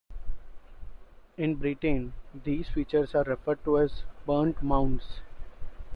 In 1.37 1.53
Britain 1.57 2.13
these 2.33 2.67
features 2.69 3.13
are 3.13 3.21
referred 3.23 3.63
to 3.65 3.77
as 3.77 4.01
'burnt 4.25 4.63
mounds'. 4.63 5.19